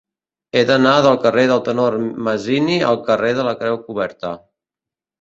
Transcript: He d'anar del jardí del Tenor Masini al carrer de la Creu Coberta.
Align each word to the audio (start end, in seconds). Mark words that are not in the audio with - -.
He 0.55 0.63
d'anar 0.69 0.93
del 1.07 1.17
jardí 1.25 1.43
del 1.51 1.61
Tenor 1.69 1.99
Masini 2.31 2.81
al 2.91 3.01
carrer 3.13 3.33
de 3.41 3.49
la 3.53 3.57
Creu 3.63 3.81
Coberta. 3.89 4.37